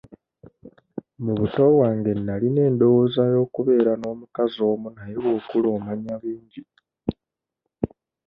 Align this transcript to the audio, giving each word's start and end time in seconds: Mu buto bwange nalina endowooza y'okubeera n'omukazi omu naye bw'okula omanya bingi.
Mu 1.23 1.33
buto 1.39 1.61
bwange 1.75 2.11
nalina 2.25 2.61
endowooza 2.69 3.21
y'okubeera 3.33 3.93
n'omukazi 3.97 4.59
omu 4.71 4.87
naye 4.95 5.15
bw'okula 5.23 5.67
omanya 5.77 6.15
bingi. 6.21 6.61